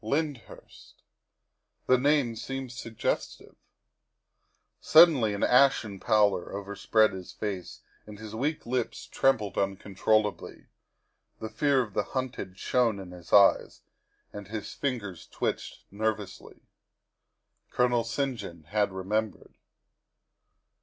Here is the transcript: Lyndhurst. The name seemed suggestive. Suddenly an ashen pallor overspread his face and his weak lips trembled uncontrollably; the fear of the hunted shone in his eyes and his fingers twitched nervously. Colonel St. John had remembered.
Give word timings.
Lyndhurst. 0.03 1.03
The 1.85 1.99
name 1.99 2.35
seemed 2.35 2.71
suggestive. 2.71 3.53
Suddenly 4.79 5.35
an 5.35 5.43
ashen 5.43 5.99
pallor 5.99 6.51
overspread 6.53 7.11
his 7.13 7.31
face 7.33 7.81
and 8.07 8.17
his 8.17 8.33
weak 8.33 8.65
lips 8.65 9.05
trembled 9.05 9.59
uncontrollably; 9.59 10.69
the 11.39 11.49
fear 11.49 11.83
of 11.83 11.93
the 11.93 12.01
hunted 12.17 12.57
shone 12.57 12.97
in 12.97 13.11
his 13.11 13.31
eyes 13.31 13.81
and 14.33 14.47
his 14.47 14.73
fingers 14.73 15.27
twitched 15.27 15.83
nervously. 15.91 16.63
Colonel 17.69 18.03
St. 18.03 18.37
John 18.39 18.63
had 18.63 18.91
remembered. 18.91 19.53